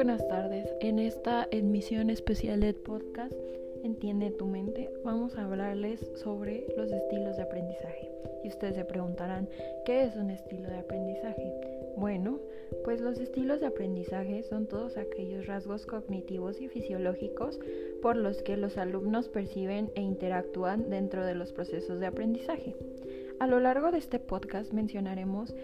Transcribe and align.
buenas 0.00 0.26
tardes. 0.28 0.66
En 0.80 0.98
esta 0.98 1.46
emisión 1.50 2.08
especial 2.08 2.60
del 2.60 2.74
podcast 2.74 3.34
Entiende 3.82 4.30
tu 4.30 4.46
mente, 4.46 4.90
vamos 5.04 5.36
a 5.36 5.44
hablarles 5.44 6.00
sobre 6.14 6.66
los 6.74 6.90
estilos 6.90 7.36
de 7.36 7.42
aprendizaje. 7.42 8.10
Y 8.42 8.48
ustedes 8.48 8.76
se 8.76 8.86
preguntarán, 8.86 9.46
¿qué 9.84 10.04
es 10.04 10.16
un 10.16 10.30
estilo 10.30 10.70
de 10.70 10.78
aprendizaje? 10.78 11.52
Bueno, 11.98 12.40
pues 12.82 13.02
los 13.02 13.20
estilos 13.20 13.60
de 13.60 13.66
aprendizaje 13.66 14.42
son 14.42 14.66
todos 14.66 14.96
aquellos 14.96 15.46
rasgos 15.46 15.84
cognitivos 15.84 16.62
y 16.62 16.68
fisiológicos 16.68 17.60
por 18.00 18.16
los 18.16 18.42
que 18.42 18.56
los 18.56 18.78
alumnos 18.78 19.28
perciben 19.28 19.90
e 19.96 20.00
interactúan 20.00 20.88
dentro 20.88 21.26
de 21.26 21.34
los 21.34 21.52
procesos 21.52 22.00
de 22.00 22.06
aprendizaje. 22.06 22.74
A 23.38 23.46
lo 23.46 23.60
largo 23.60 23.90
de 23.90 23.98
este 23.98 24.18
podcast 24.18 24.72
mencionaremos 24.72 25.54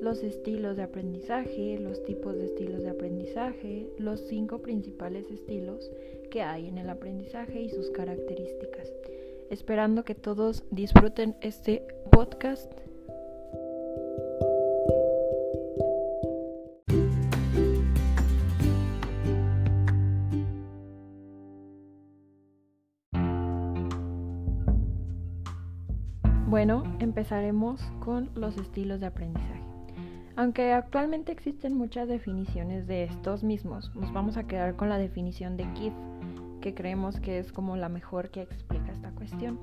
los 0.00 0.22
estilos 0.22 0.76
de 0.76 0.82
aprendizaje, 0.82 1.78
los 1.80 2.04
tipos 2.04 2.36
de 2.36 2.44
estilos 2.44 2.82
de 2.82 2.90
aprendizaje, 2.90 3.13
los 3.98 4.20
cinco 4.28 4.58
principales 4.58 5.28
estilos 5.28 5.90
que 6.30 6.42
hay 6.42 6.68
en 6.68 6.78
el 6.78 6.88
aprendizaje 6.88 7.62
y 7.62 7.68
sus 7.68 7.90
características. 7.90 8.92
Esperando 9.50 10.04
que 10.04 10.14
todos 10.14 10.64
disfruten 10.70 11.34
este 11.40 11.84
podcast. 12.12 12.72
Bueno, 26.46 26.84
empezaremos 27.00 27.80
con 27.98 28.30
los 28.36 28.56
estilos 28.58 29.00
de 29.00 29.06
aprendizaje. 29.06 29.73
Aunque 30.36 30.72
actualmente 30.72 31.30
existen 31.30 31.76
muchas 31.76 32.08
definiciones 32.08 32.88
de 32.88 33.04
estos 33.04 33.44
mismos, 33.44 33.94
nos 33.94 34.12
vamos 34.12 34.36
a 34.36 34.44
quedar 34.44 34.74
con 34.74 34.88
la 34.88 34.98
definición 34.98 35.56
de 35.56 35.64
Keith, 35.74 35.94
que 36.60 36.74
creemos 36.74 37.20
que 37.20 37.38
es 37.38 37.52
como 37.52 37.76
la 37.76 37.88
mejor 37.88 38.30
que 38.30 38.42
explica 38.42 38.90
esta 38.90 39.12
cuestión. 39.12 39.60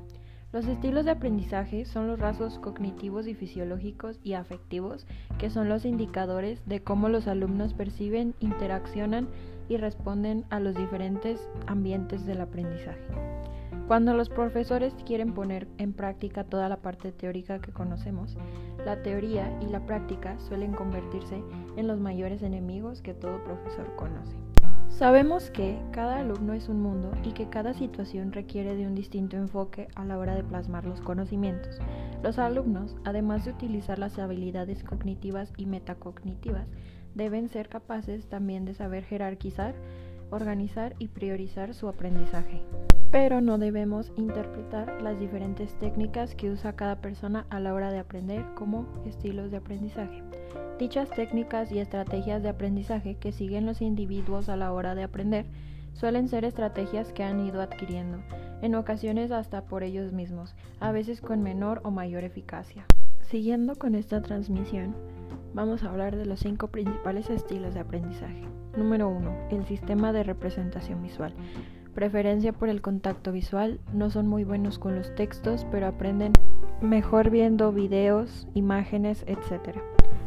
Los 0.54 0.66
estilos 0.68 1.06
de 1.06 1.12
aprendizaje 1.12 1.84
son 1.84 2.08
los 2.08 2.20
rasgos 2.20 2.58
cognitivos 2.60 3.28
y 3.28 3.36
fisiológicos 3.36 4.20
y 4.24 4.34
afectivos 4.34 5.08
que 5.38 5.50
son 5.50 5.68
los 5.68 5.84
indicadores 5.84 6.66
de 6.66 6.82
cómo 6.82 7.10
los 7.10 7.28
alumnos 7.28 7.74
perciben, 7.74 8.34
interaccionan 8.40 9.28
y 9.72 9.78
responden 9.78 10.44
a 10.50 10.60
los 10.60 10.76
diferentes 10.76 11.40
ambientes 11.66 12.26
del 12.26 12.42
aprendizaje. 12.42 13.00
Cuando 13.88 14.14
los 14.14 14.28
profesores 14.28 14.94
quieren 15.06 15.34
poner 15.34 15.66
en 15.78 15.94
práctica 15.94 16.44
toda 16.44 16.68
la 16.68 16.82
parte 16.82 17.14
teórica 17.14 17.60
que 17.60 17.72
conocemos, 17.72 18.38
la 18.86 19.02
teoría 19.02 19.50
y 19.62 19.68
la 19.68 19.86
práctica 19.86 20.38
suelen 20.40 20.74
convertirse 20.74 21.42
en 21.78 21.88
los 21.88 22.02
mayores 22.02 22.44
enemigos 22.44 23.02
que 23.02 23.14
todo 23.14 23.42
profesor 23.46 23.96
conoce. 23.96 24.36
Sabemos 24.90 25.50
que 25.52 25.80
cada 25.92 26.20
alumno 26.20 26.54
es 26.54 26.68
un 26.68 26.82
mundo 26.82 27.14
y 27.24 27.32
que 27.32 27.48
cada 27.48 27.74
situación 27.74 28.34
requiere 28.34 28.76
de 28.76 28.86
un 28.86 28.94
distinto 28.94 29.38
enfoque 29.38 29.88
a 29.96 30.04
la 30.04 30.18
hora 30.18 30.36
de 30.36 30.44
plasmar 30.44 30.84
los 30.84 31.00
conocimientos. 31.00 31.80
Los 32.22 32.40
alumnos, 32.40 32.98
además 33.06 33.46
de 33.46 33.52
utilizar 33.52 34.00
las 34.00 34.20
habilidades 34.20 34.84
cognitivas 34.84 35.54
y 35.56 35.66
metacognitivas, 35.66 36.68
deben 37.16 37.50
ser 37.50 37.70
capaces 37.70 38.28
también 38.28 38.66
de 38.66 38.74
saber 38.74 39.04
jerarquizar, 39.04 39.76
organizar 40.30 40.96
y 41.00 41.10
priorizar 41.10 41.74
su 41.74 41.88
aprendizaje 41.88 42.62
pero 43.12 43.42
no 43.42 43.58
debemos 43.58 44.12
interpretar 44.16 45.02
las 45.02 45.20
diferentes 45.20 45.78
técnicas 45.80 46.34
que 46.34 46.50
usa 46.50 46.78
cada 46.78 47.02
persona 47.02 47.46
a 47.50 47.60
la 47.60 47.74
hora 47.74 47.92
de 47.92 48.00
aprender 48.00 48.46
como 48.56 48.88
estilos 49.06 49.52
de 49.52 49.58
aprendizaje. 49.58 50.24
Dichas 50.80 51.10
técnicas 51.10 51.72
y 51.72 51.80
estrategias 51.80 52.42
de 52.42 52.50
aprendizaje 52.50 53.16
que 53.16 53.34
siguen 53.34 53.66
los 53.66 53.82
individuos 53.82 54.48
a 54.48 54.56
la 54.56 54.72
hora 54.72 54.96
de 54.96 55.04
aprender 55.04 55.46
suelen 55.94 56.30
ser 56.30 56.46
estrategias 56.46 57.12
que 57.12 57.24
han 57.24 57.46
ido 57.46 57.62
adquiriendo, 57.62 58.24
en 58.62 58.76
ocasiones 58.76 59.32
hasta 59.32 59.66
por 59.66 59.84
ellos 59.84 60.14
mismos, 60.14 60.56
a 60.80 60.94
veces 60.94 61.20
con 61.20 61.44
menor 61.44 61.82
o 61.84 61.92
mayor 61.92 62.24
eficacia. 62.24 62.86
Siguiendo 63.30 63.76
con 63.76 63.96
esta 63.96 64.22
transmisión, 64.22 64.96
vamos 65.54 65.84
a 65.84 65.90
hablar 65.90 66.16
de 66.16 66.26
los 66.26 66.40
cinco 66.40 66.68
principales 66.68 67.30
estilos 67.30 67.74
de 67.74 67.80
aprendizaje. 67.80 68.46
Número 68.76 69.10
1. 69.10 69.50
El 69.52 69.66
sistema 69.66 70.14
de 70.14 70.24
representación 70.24 71.02
visual 71.02 71.34
preferencia 71.94 72.54
por 72.54 72.70
el 72.70 72.82
contacto 72.82 73.32
visual, 73.32 73.80
no 73.94 74.10
son 74.10 74.28
muy 74.28 74.44
buenos 74.44 74.80
con 74.80 74.96
los 74.96 75.14
textos, 75.16 75.66
pero 75.72 75.88
aprenden 75.88 76.34
mejor 76.82 77.30
viendo 77.30 77.72
videos, 77.72 78.48
imágenes, 78.54 79.24
etc. 79.28 79.78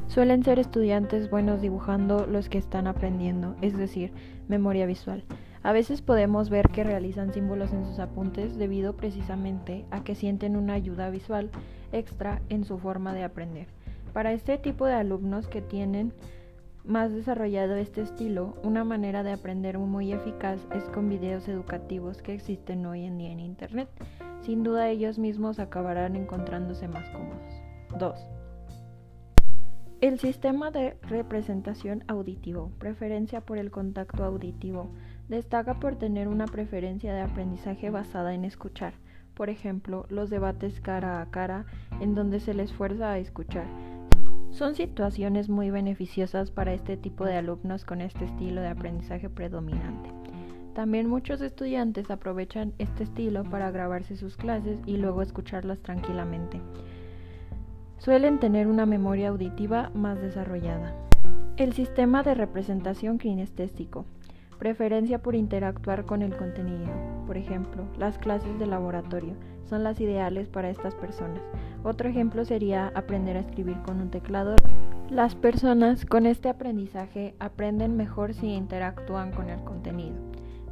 Suelen 0.06 0.44
ser 0.44 0.58
estudiantes 0.58 1.30
buenos 1.30 1.60
dibujando 1.62 2.26
los 2.26 2.48
que 2.48 2.58
están 2.58 2.86
aprendiendo, 2.86 3.56
es 3.62 3.76
decir, 3.76 4.12
memoria 4.48 4.86
visual. 4.86 5.24
A 5.64 5.72
veces 5.72 6.02
podemos 6.02 6.50
ver 6.50 6.68
que 6.68 6.84
realizan 6.84 7.32
símbolos 7.32 7.72
en 7.72 7.86
sus 7.86 7.98
apuntes 7.98 8.58
debido 8.58 8.96
precisamente 8.96 9.86
a 9.90 10.04
que 10.04 10.14
sienten 10.14 10.56
una 10.56 10.74
ayuda 10.74 11.08
visual 11.08 11.50
extra 11.90 12.42
en 12.50 12.64
su 12.64 12.78
forma 12.78 13.14
de 13.14 13.24
aprender. 13.24 13.68
Para 14.12 14.32
este 14.32 14.58
tipo 14.58 14.84
de 14.84 14.92
alumnos 14.92 15.48
que 15.48 15.62
tienen 15.62 16.12
más 16.84 17.14
desarrollado 17.14 17.76
este 17.76 18.02
estilo, 18.02 18.58
una 18.62 18.84
manera 18.84 19.22
de 19.22 19.32
aprender 19.32 19.78
muy 19.78 20.12
eficaz 20.12 20.60
es 20.74 20.84
con 20.90 21.08
videos 21.08 21.48
educativos 21.48 22.20
que 22.20 22.34
existen 22.34 22.84
hoy 22.84 23.06
en 23.06 23.16
día 23.16 23.32
en 23.32 23.40
Internet. 23.40 23.88
Sin 24.42 24.64
duda 24.64 24.90
ellos 24.90 25.18
mismos 25.18 25.58
acabarán 25.60 26.14
encontrándose 26.14 26.88
más 26.88 27.08
cómodos. 27.08 27.62
2. 27.98 28.33
El 30.04 30.18
sistema 30.18 30.70
de 30.70 30.98
representación 31.00 32.04
auditivo, 32.08 32.70
preferencia 32.78 33.40
por 33.40 33.56
el 33.56 33.70
contacto 33.70 34.22
auditivo, 34.22 34.90
destaca 35.30 35.80
por 35.80 35.96
tener 35.96 36.28
una 36.28 36.44
preferencia 36.44 37.14
de 37.14 37.22
aprendizaje 37.22 37.88
basada 37.88 38.34
en 38.34 38.44
escuchar. 38.44 38.92
Por 39.32 39.48
ejemplo, 39.48 40.04
los 40.10 40.28
debates 40.28 40.82
cara 40.82 41.22
a 41.22 41.30
cara 41.30 41.64
en 42.02 42.14
donde 42.14 42.40
se 42.40 42.52
les 42.52 42.70
fuerza 42.70 43.12
a 43.12 43.18
escuchar 43.18 43.64
son 44.50 44.74
situaciones 44.74 45.48
muy 45.48 45.70
beneficiosas 45.70 46.50
para 46.50 46.74
este 46.74 46.98
tipo 46.98 47.24
de 47.24 47.36
alumnos 47.36 47.86
con 47.86 48.02
este 48.02 48.26
estilo 48.26 48.60
de 48.60 48.68
aprendizaje 48.68 49.30
predominante. 49.30 50.10
También 50.74 51.08
muchos 51.08 51.40
estudiantes 51.40 52.10
aprovechan 52.10 52.74
este 52.76 53.04
estilo 53.04 53.44
para 53.44 53.70
grabarse 53.70 54.16
sus 54.16 54.36
clases 54.36 54.78
y 54.84 54.98
luego 54.98 55.22
escucharlas 55.22 55.78
tranquilamente. 55.78 56.60
Suelen 57.98 58.38
tener 58.38 58.66
una 58.66 58.86
memoria 58.86 59.28
auditiva 59.28 59.90
más 59.94 60.20
desarrollada. 60.20 60.94
El 61.56 61.72
sistema 61.72 62.22
de 62.22 62.34
representación 62.34 63.18
kinestésico. 63.18 64.04
Preferencia 64.58 65.20
por 65.20 65.34
interactuar 65.34 66.04
con 66.04 66.22
el 66.22 66.36
contenido. 66.36 66.92
Por 67.26 67.36
ejemplo, 67.36 67.84
las 67.98 68.18
clases 68.18 68.58
de 68.58 68.66
laboratorio 68.66 69.34
son 69.64 69.84
las 69.84 70.00
ideales 70.00 70.48
para 70.48 70.68
estas 70.70 70.94
personas. 70.94 71.40
Otro 71.82 72.08
ejemplo 72.08 72.44
sería 72.44 72.92
aprender 72.94 73.36
a 73.36 73.40
escribir 73.40 73.80
con 73.82 74.00
un 74.00 74.10
teclado. 74.10 74.56
Las 75.08 75.34
personas 75.34 76.04
con 76.04 76.26
este 76.26 76.48
aprendizaje 76.48 77.34
aprenden 77.38 77.96
mejor 77.96 78.34
si 78.34 78.48
interactúan 78.48 79.32
con 79.32 79.48
el 79.48 79.60
contenido. 79.60 80.16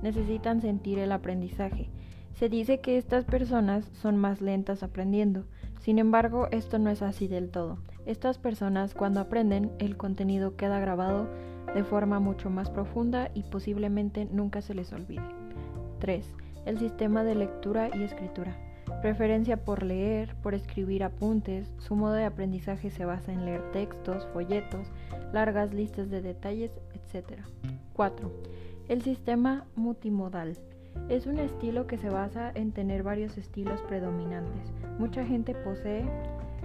Necesitan 0.02 0.60
sentir 0.60 0.98
el 0.98 1.12
aprendizaje. 1.12 1.88
Se 2.34 2.48
dice 2.48 2.80
que 2.80 2.96
estas 2.96 3.24
personas 3.24 3.84
son 3.92 4.16
más 4.16 4.40
lentas 4.40 4.82
aprendiendo. 4.82 5.44
Sin 5.82 5.98
embargo, 5.98 6.46
esto 6.52 6.78
no 6.78 6.90
es 6.90 7.02
así 7.02 7.26
del 7.26 7.50
todo. 7.50 7.76
Estas 8.06 8.38
personas 8.38 8.94
cuando 8.94 9.18
aprenden, 9.18 9.72
el 9.80 9.96
contenido 9.96 10.56
queda 10.56 10.78
grabado 10.78 11.28
de 11.74 11.82
forma 11.82 12.20
mucho 12.20 12.50
más 12.50 12.70
profunda 12.70 13.32
y 13.34 13.42
posiblemente 13.42 14.28
nunca 14.30 14.62
se 14.62 14.74
les 14.74 14.92
olvide. 14.92 15.24
3. 15.98 16.24
El 16.66 16.78
sistema 16.78 17.24
de 17.24 17.34
lectura 17.34 17.90
y 17.92 18.04
escritura. 18.04 18.56
Preferencia 19.00 19.64
por 19.64 19.82
leer, 19.82 20.36
por 20.36 20.54
escribir 20.54 21.02
apuntes, 21.02 21.74
su 21.78 21.96
modo 21.96 22.12
de 22.12 22.26
aprendizaje 22.26 22.90
se 22.90 23.04
basa 23.04 23.32
en 23.32 23.44
leer 23.44 23.72
textos, 23.72 24.28
folletos, 24.32 24.86
largas 25.32 25.74
listas 25.74 26.10
de 26.10 26.22
detalles, 26.22 26.70
etc. 26.94 27.40
4. 27.94 28.30
El 28.88 29.02
sistema 29.02 29.64
multimodal. 29.74 30.56
Es 31.08 31.26
un 31.26 31.38
estilo 31.38 31.86
que 31.86 31.98
se 31.98 32.10
basa 32.10 32.52
en 32.54 32.72
tener 32.72 33.02
varios 33.02 33.36
estilos 33.38 33.80
predominantes. 33.82 34.72
Mucha 34.98 35.24
gente 35.24 35.54
posee 35.54 36.04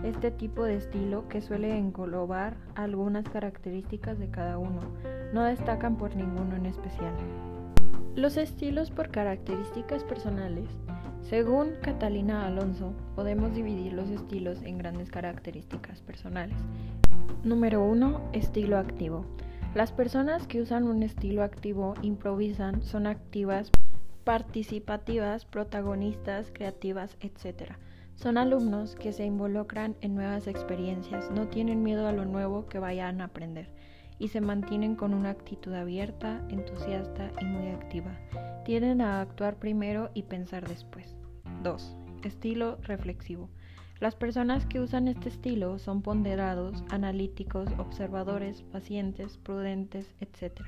este 0.03 0.31
tipo 0.31 0.63
de 0.63 0.75
estilo 0.75 1.27
que 1.27 1.41
suele 1.41 1.77
englobar 1.77 2.55
algunas 2.75 3.27
características 3.29 4.19
de 4.19 4.29
cada 4.29 4.57
uno. 4.57 4.81
No 5.33 5.43
destacan 5.43 5.97
por 5.97 6.15
ninguno 6.15 6.55
en 6.55 6.65
especial. 6.65 7.13
Los 8.15 8.37
estilos 8.37 8.89
por 8.91 9.09
características 9.09 10.03
personales 10.03 10.69
según 11.29 11.73
Catalina 11.81 12.47
Alonso, 12.47 12.93
podemos 13.13 13.53
dividir 13.53 13.91
los 13.91 14.09
estilos 14.09 14.61
en 14.63 14.77
grandes 14.77 15.11
características 15.11 15.99
personales. 15.99 16.55
Número 17.43 17.83
1. 17.83 18.29
Estilo 18.31 18.77
activo. 18.77 19.25
Las 19.75 19.91
personas 19.91 20.47
que 20.47 20.61
usan 20.61 20.85
un 20.85 21.03
estilo 21.03 21.43
activo 21.43 21.95
improvisan, 22.01 22.81
son 22.81 23.07
activas, 23.07 23.71
participativas, 24.27 25.45
protagonistas, 25.45 26.51
creativas, 26.51 27.15
etc. 27.21 27.75
Son 28.15 28.37
alumnos 28.37 28.93
que 28.93 29.13
se 29.13 29.23
involucran 29.23 29.95
en 30.01 30.15
nuevas 30.15 30.47
experiencias, 30.47 31.31
no 31.31 31.47
tienen 31.47 31.81
miedo 31.81 32.05
a 32.09 32.11
lo 32.11 32.25
nuevo 32.25 32.67
que 32.67 32.77
vayan 32.77 33.21
a 33.21 33.25
aprender 33.25 33.69
y 34.19 34.27
se 34.27 34.41
mantienen 34.41 34.97
con 34.97 35.13
una 35.13 35.29
actitud 35.29 35.71
abierta, 35.73 36.45
entusiasta 36.49 37.31
y 37.39 37.45
muy 37.45 37.69
activa. 37.69 38.19
Tienden 38.65 38.99
a 38.99 39.21
actuar 39.21 39.59
primero 39.59 40.11
y 40.13 40.23
pensar 40.23 40.67
después. 40.67 41.15
2. 41.63 41.95
Estilo 42.23 42.79
reflexivo. 42.81 43.49
Las 44.01 44.15
personas 44.15 44.65
que 44.65 44.81
usan 44.81 45.07
este 45.07 45.29
estilo 45.29 45.79
son 45.79 46.01
ponderados, 46.01 46.83
analíticos, 46.89 47.69
observadores, 47.77 48.61
pacientes, 48.63 49.37
prudentes, 49.37 50.13
etc. 50.19 50.63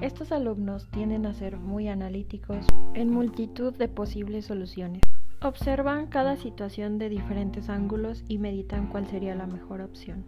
Estos 0.00 0.30
alumnos 0.30 0.88
tienden 0.90 1.24
a 1.24 1.32
ser 1.32 1.56
muy 1.56 1.88
analíticos 1.88 2.66
en 2.92 3.10
multitud 3.10 3.72
de 3.72 3.88
posibles 3.88 4.44
soluciones. 4.44 5.00
Observan 5.40 6.08
cada 6.08 6.36
situación 6.36 6.98
de 6.98 7.08
diferentes 7.08 7.70
ángulos 7.70 8.22
y 8.28 8.36
meditan 8.36 8.88
cuál 8.88 9.06
sería 9.06 9.34
la 9.34 9.46
mejor 9.46 9.80
opción. 9.80 10.22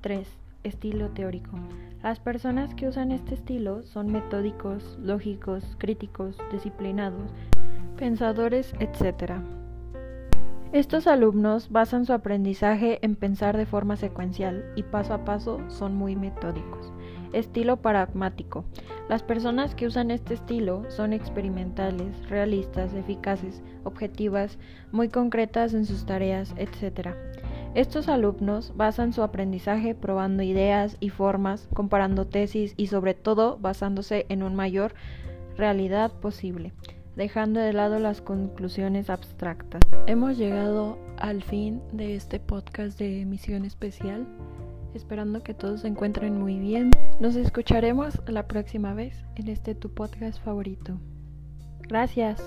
3. 0.00 0.26
Estilo 0.64 1.10
teórico. 1.10 1.56
Las 2.02 2.18
personas 2.18 2.74
que 2.74 2.88
usan 2.88 3.12
este 3.12 3.34
estilo 3.36 3.84
son 3.84 4.10
metódicos, 4.10 4.98
lógicos, 5.00 5.76
críticos, 5.78 6.36
disciplinados, 6.50 7.30
pensadores, 7.96 8.74
etc. 8.80 9.34
Estos 10.72 11.06
alumnos 11.06 11.70
basan 11.70 12.06
su 12.06 12.12
aprendizaje 12.12 12.98
en 13.02 13.14
pensar 13.14 13.56
de 13.56 13.66
forma 13.66 13.94
secuencial 13.94 14.64
y 14.74 14.82
paso 14.82 15.14
a 15.14 15.24
paso 15.24 15.60
son 15.68 15.94
muy 15.94 16.16
metódicos. 16.16 16.92
Estilo 17.32 17.76
pragmático. 17.78 18.64
Las 19.08 19.22
personas 19.22 19.74
que 19.74 19.86
usan 19.86 20.10
este 20.10 20.34
estilo 20.34 20.84
son 20.90 21.12
experimentales, 21.12 22.28
realistas, 22.28 22.94
eficaces, 22.94 23.62
objetivas, 23.84 24.58
muy 24.92 25.08
concretas 25.08 25.74
en 25.74 25.86
sus 25.86 26.06
tareas, 26.06 26.54
etc. 26.56 27.10
Estos 27.74 28.08
alumnos 28.08 28.72
basan 28.76 29.12
su 29.12 29.22
aprendizaje 29.22 29.94
probando 29.94 30.42
ideas 30.42 30.96
y 31.00 31.10
formas, 31.10 31.68
comparando 31.74 32.26
tesis 32.26 32.74
y 32.76 32.86
sobre 32.86 33.14
todo 33.14 33.58
basándose 33.58 34.26
en 34.28 34.42
un 34.42 34.54
mayor 34.54 34.94
realidad 35.56 36.12
posible 36.12 36.72
dejando 37.16 37.60
de 37.60 37.72
lado 37.72 37.98
las 37.98 38.20
conclusiones 38.20 39.10
abstractas. 39.10 39.80
Hemos 40.06 40.36
llegado 40.36 40.98
al 41.16 41.42
fin 41.42 41.80
de 41.92 42.14
este 42.14 42.38
podcast 42.38 42.98
de 42.98 43.22
emisión 43.22 43.64
especial, 43.64 44.26
esperando 44.96 45.42
que 45.42 45.54
todos 45.54 45.82
se 45.82 45.88
encuentren 45.88 46.38
muy 46.40 46.58
bien. 46.58 46.90
Nos 47.20 47.36
escucharemos 47.36 48.20
la 48.26 48.46
próxima 48.46 48.94
vez 48.94 49.24
en 49.36 49.48
este 49.48 49.74
tu 49.74 49.94
podcast 49.94 50.42
favorito. 50.42 50.98
Gracias. 51.88 52.42